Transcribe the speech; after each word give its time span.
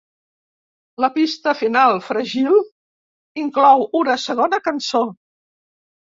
La 1.03 1.09
pista 1.17 1.51
final, 1.57 1.97
"Fragile", 2.07 2.61
inclou 3.41 3.83
una 3.99 4.15
segona 4.23 4.61
cançó. 4.69 5.03